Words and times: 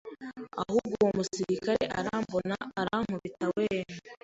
ahubwo 0.61 0.93
uwo 1.01 1.11
musirikare 1.17 1.83
arambona 1.99 2.55
arankubita 2.79 3.45
weeeee 3.55 3.93